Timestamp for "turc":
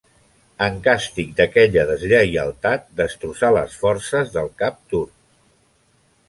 4.95-5.15